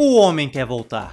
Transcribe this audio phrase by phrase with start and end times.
[0.00, 1.12] O homem quer voltar.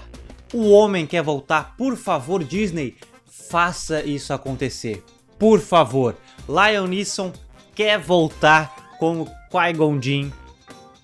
[0.54, 1.76] O homem quer voltar.
[1.76, 5.04] Por favor, Disney, faça isso acontecer.
[5.40, 6.16] Por favor.
[6.48, 7.34] Lion Neeson
[7.74, 10.30] quer voltar como Qui-Gon Jinn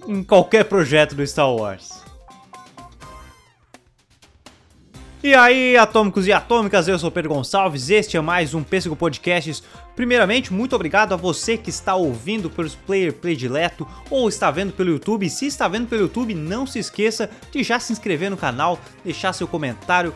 [0.08, 2.04] em qualquer projeto do Star Wars.
[5.24, 9.62] E aí, atômicos e atômicas, eu sou Pedro Gonçalves, este é mais um Pêssego Podcasts.
[9.96, 14.90] Primeiramente, muito obrigado a você que está ouvindo pelos player predileto ou está vendo pelo
[14.90, 15.30] YouTube.
[15.30, 19.32] Se está vendo pelo YouTube, não se esqueça de já se inscrever no canal, deixar
[19.34, 20.12] seu comentário,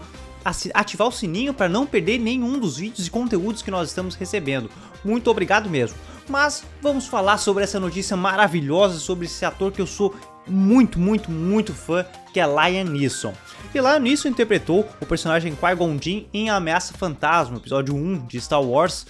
[0.74, 4.72] ativar o sininho para não perder nenhum dos vídeos e conteúdos que nós estamos recebendo.
[5.04, 6.00] Muito obrigado mesmo.
[6.28, 10.16] Mas vamos falar sobre essa notícia maravilhosa sobre esse ator que eu sou
[10.48, 13.34] muito, muito, muito fã, que é Liam Neeson.
[13.74, 18.62] E Liam Neeson interpretou o personagem Qui-Gon Jinn em Ameaça Fantasma, episódio 1 de Star
[18.62, 19.06] Wars,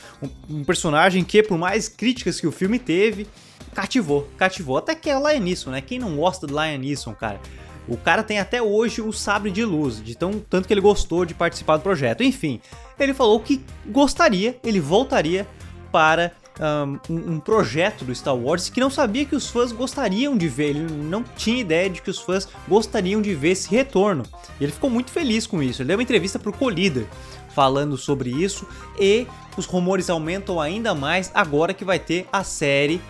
[0.49, 3.27] um, personagem que, por mais críticas que o filme teve,
[3.73, 4.77] cativou, cativou.
[4.77, 5.81] Até que é o Liam Neeson, né?
[5.81, 7.39] Quem não gosta do Liam Neeson, cara?
[7.87, 11.23] O cara tem até hoje o sabre de luz, de tão, tanto que ele gostou
[11.23, 12.23] de participar do projeto.
[12.23, 12.59] Enfim,
[12.99, 15.47] ele falou que gostaria, ele voltaria
[15.91, 20.47] para um, um, projeto do Star Wars que não sabia que os fãs gostariam de
[20.47, 24.23] ver, ele não tinha ideia de que os fãs gostariam de ver esse retorno.
[24.59, 25.81] E ele ficou muito feliz com isso.
[25.81, 27.05] Ele deu uma entrevista para o Collider
[27.49, 28.67] falando sobre isso
[28.99, 29.25] e
[29.57, 33.01] os rumores aumentam ainda mais agora que vai ter a série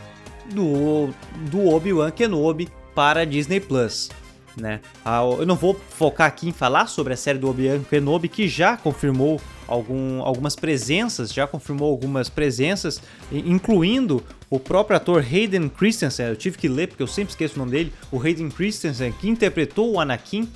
[0.53, 1.09] do,
[1.49, 4.09] do Obi-Wan Kenobi para a Disney Plus.
[4.55, 4.80] Né?
[5.03, 8.47] Ah, eu não vou focar aqui em falar sobre a série do Obi-Wan Kenobi que
[8.47, 16.27] já confirmou algum, algumas presenças, já confirmou algumas presenças, incluindo o próprio ator Hayden Christensen.
[16.27, 17.93] Eu tive que ler porque eu sempre esqueço o nome dele.
[18.11, 20.49] O Hayden Christensen, que interpretou o Anakin,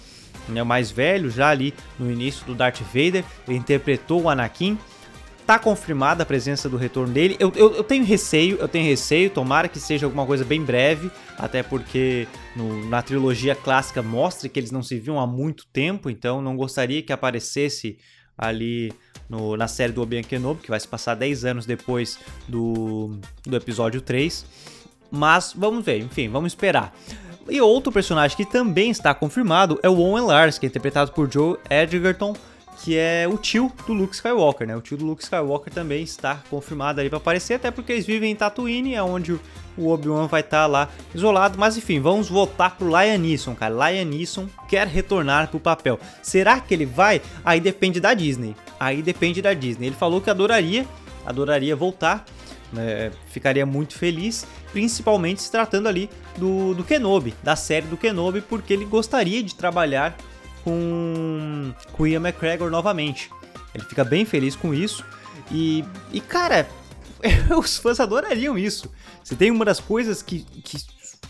[0.48, 4.78] né, o mais velho, já ali no início do Darth Vader, ele interpretou o Anakin.
[5.46, 7.36] Tá confirmada a presença do retorno dele.
[7.40, 11.10] Eu, eu, eu, tenho receio, eu tenho receio, tomara que seja alguma coisa bem breve,
[11.40, 16.08] até porque no, na trilogia clássica mostra que eles não se viam há muito tempo,
[16.08, 17.98] então não gostaria que aparecesse
[18.40, 18.94] ali
[19.30, 23.12] no, na série do Obi-Wan Kenobi, que vai se passar 10 anos depois do,
[23.44, 24.46] do episódio 3.
[25.12, 26.96] Mas vamos ver, enfim, vamos esperar.
[27.50, 31.32] E outro personagem que também está confirmado é o Owen Lars, que é interpretado por
[31.32, 32.36] Joe Edgerton,
[32.84, 34.76] que é o tio do Luke Skywalker, né?
[34.76, 38.32] O tio do Luke Skywalker também está confirmado ali para aparecer, até porque eles vivem
[38.32, 39.34] em Tatooine, é onde
[39.78, 41.58] o Obi-Wan vai estar tá lá isolado.
[41.58, 43.92] Mas enfim, vamos voltar pro Liam Neeson, cara.
[43.92, 46.00] Liam Neeson quer retornar pro papel.
[46.24, 47.22] Será que ele vai?
[47.44, 48.56] Aí depende da Disney.
[48.80, 49.88] Aí depende da Disney.
[49.88, 50.86] Ele falou que adoraria,
[51.26, 52.26] adoraria voltar.
[52.78, 56.08] É, ficaria muito feliz, principalmente se tratando ali
[56.38, 60.16] do, do Kenobi, da série do Kenobi, porque ele gostaria de trabalhar
[60.70, 63.32] com, com Ian McGregor novamente.
[63.74, 65.04] Ele fica bem feliz com isso.
[65.52, 66.68] E, e cara,
[67.58, 68.92] os fãs adorariam isso.
[69.24, 70.78] Se tem uma das coisas que, que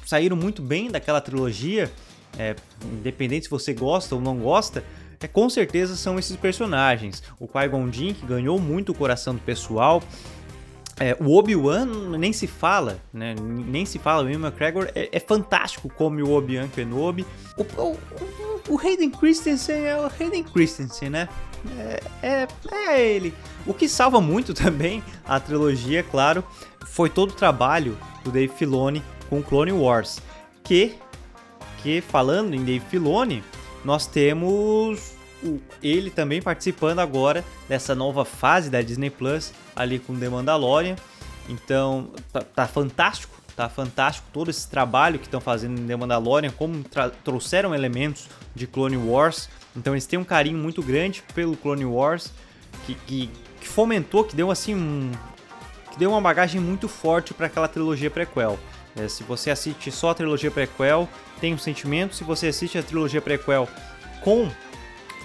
[0.05, 1.89] saíram muito bem daquela trilogia,
[2.38, 4.83] é, independente se você gosta ou não gosta,
[5.22, 7.23] é, com certeza são esses personagens.
[7.39, 10.03] O Qui-Gon Jinn, que ganhou muito o coração do pessoal.
[10.99, 11.85] É, o Obi-Wan
[12.17, 13.33] nem se fala, né?
[13.41, 14.25] Nem se fala.
[14.25, 17.25] O Ian McGregor é, é fantástico como o Obi-Wan Kenobi.
[17.57, 21.28] O, o, o, o Hayden Christensen é o Hayden Christensen, né?
[21.78, 23.34] É, é, é, ele.
[23.66, 26.44] O que salva muito também a trilogia, claro,
[26.85, 30.19] foi todo o trabalho do Dave Filoni com Clone Wars.
[30.63, 30.96] Que,
[31.81, 33.44] que falando em Dave Filoni,
[33.84, 35.13] nós temos
[35.44, 40.96] o, ele também participando agora dessa nova fase da Disney Plus, ali com The Mandalorian.
[41.47, 43.34] Então, tá, tá fantástico,
[43.64, 46.84] tá fantástico todo esse trabalho que estão fazendo em The Mandalorian, como
[47.24, 52.31] trouxeram elementos de Clone Wars então eles têm um carinho muito grande pelo Clone Wars,
[52.86, 53.30] que, que,
[53.62, 55.12] que fomentou, que deu assim um,
[55.92, 58.59] que deu uma bagagem muito forte para aquela trilogia prequel.
[58.96, 61.08] É, se você assiste só a trilogia prequel,
[61.40, 62.16] tem um sentimento.
[62.16, 63.70] Se você assiste a trilogia prequel
[64.22, 64.50] com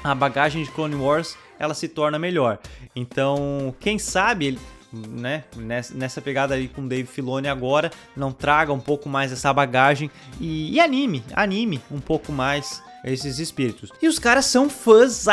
[0.03, 2.59] a bagagem de Clone Wars, ela se torna melhor.
[2.95, 4.59] Então, quem sabe,
[5.09, 5.45] né,
[5.95, 10.11] nessa pegada aí com Dave Filoni agora, não traga um pouco mais essa bagagem
[10.41, 13.91] e, e anime, anime um pouco mais esses espíritos.
[14.01, 15.27] E os caras são fãs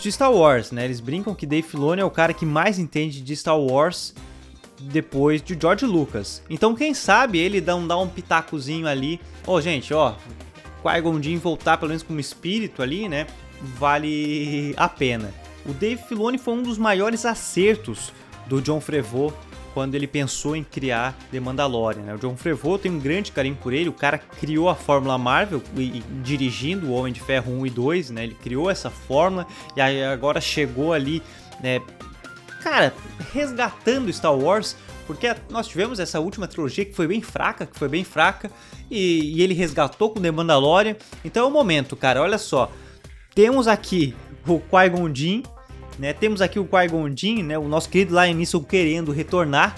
[0.00, 0.84] de Star Wars, né?
[0.84, 4.14] Eles brincam que Dave Filoni é o cara que mais entende de Star Wars
[4.80, 6.42] depois de George Lucas.
[6.48, 9.20] Então, quem sabe ele dá um, dá um pitacozinho ali.
[9.46, 10.14] Ô, oh, gente, ó,
[10.82, 13.26] Qui-Gon Jinn voltar pelo menos como espírito ali, né?
[13.60, 15.32] Vale a pena.
[15.66, 18.12] O Dave Filoni foi um dos maiores acertos
[18.48, 19.32] do John Favreau
[19.74, 22.02] quando ele pensou em criar The Mandalorian.
[22.02, 22.14] Né?
[22.14, 25.62] O John Favreau tem um grande carinho por ele, o cara criou a fórmula Marvel
[25.76, 28.24] e, e, dirigindo o Homem de Ferro 1 e 2, né?
[28.24, 29.46] ele criou essa fórmula
[29.76, 31.22] e aí agora chegou ali,
[31.62, 31.80] né?
[32.62, 32.92] cara,
[33.32, 37.88] resgatando Star Wars porque nós tivemos essa última trilogia que foi bem fraca, que foi
[37.88, 38.50] bem fraca,
[38.90, 40.96] e, e ele resgatou com The Mandalorian.
[41.24, 42.70] Então é o momento, cara, olha só.
[43.34, 44.14] Temos aqui
[44.46, 45.42] o Qui-Gon Jinn,
[45.98, 46.12] né?
[46.12, 47.58] Temos aqui o Qui-Gon Jinn, né?
[47.58, 49.76] O nosso querido Lion Neeson querendo retornar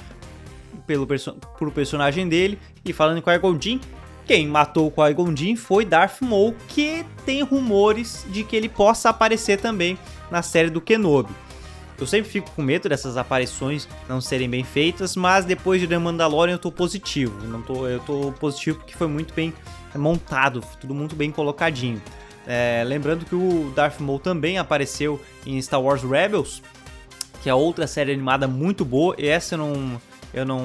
[0.87, 2.59] pelo perso pro personagem dele.
[2.85, 3.81] E falando em Qui-Gon Jinn,
[4.27, 9.11] quem matou o Qui-Gon Jinn foi Darth Maul, que tem rumores de que ele possa
[9.11, 9.99] aparecer também
[10.31, 11.33] na série do Kenobi.
[11.99, 15.99] Eu sempre fico com medo dessas aparições não serem bem feitas, mas depois de The
[15.99, 17.47] Mandalorian eu tô positivo.
[17.47, 19.53] Não tô, eu tô positivo porque foi muito bem
[19.95, 22.01] montado, tudo muito bem colocadinho.
[22.53, 26.61] É, lembrando que o Darth Maul também apareceu em Star Wars Rebels,
[27.41, 29.15] que é outra série animada muito boa.
[29.17, 30.03] E essa eu não,
[30.35, 30.61] eu não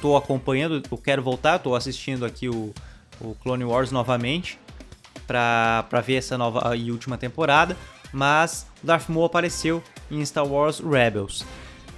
[0.00, 2.72] tô acompanhando, eu quero voltar, tô assistindo aqui o,
[3.20, 4.58] o Clone Wars novamente
[5.26, 7.76] para ver essa nova e última temporada,
[8.14, 11.44] mas Darth Maul apareceu em Star Wars Rebels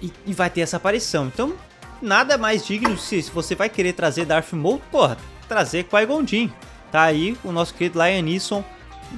[0.02, 1.28] e, e vai ter essa aparição.
[1.28, 1.54] Então,
[2.02, 5.16] nada mais digno se, se você vai querer trazer Darth Maul, porra,
[5.46, 6.50] trazer Qui-Gon Jinn.
[6.90, 8.64] Tá aí o nosso querido Liam Neeson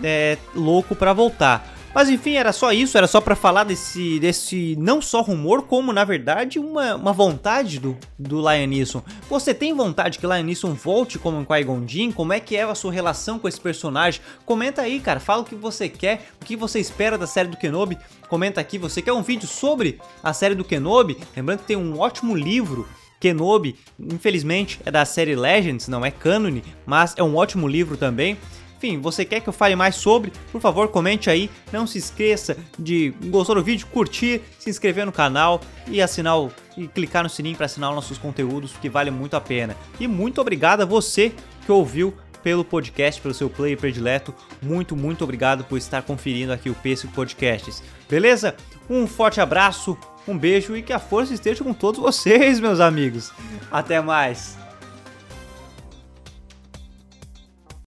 [0.03, 1.75] é, louco para voltar.
[1.95, 5.93] Mas enfim, era só isso, era só para falar desse, desse não só rumor, como
[5.93, 9.01] na verdade uma, uma vontade do, do Lion Neeson.
[9.31, 12.11] Você tem vontade que Lion Neeson volte como Qui-Gon Jinn?
[12.11, 14.21] Como é que é a sua relação com esse personagem?
[14.45, 17.57] Comenta aí, cara, fala o que você quer, o que você espera da série do
[17.57, 17.97] Kenobi.
[18.29, 21.17] Comenta aqui, você quer um vídeo sobre a série do Kenobi?
[21.37, 22.89] Lembrando que tem um ótimo livro
[23.21, 28.37] Kenobi, infelizmente é da série Legends, não é cânone, mas é um ótimo livro também.
[28.85, 30.31] Enfim, você quer que eu fale mais sobre?
[30.53, 31.49] Por favor, comente aí.
[31.73, 36.53] Não se esqueça de gostou do vídeo, curtir, se inscrever no canal e assinar o,
[36.77, 39.75] e clicar no sininho para assinar os nossos conteúdos, que vale muito a pena.
[39.99, 41.33] E muito obrigado a você
[41.65, 44.35] que ouviu pelo podcast, pelo seu play predileto.
[44.61, 47.83] Muito, muito obrigado por estar conferindo aqui o Pêssego Podcasts.
[48.07, 48.55] Beleza?
[48.91, 49.97] Um forte abraço,
[50.29, 53.33] um beijo e que a força esteja com todos vocês, meus amigos.
[53.73, 54.64] Até mais!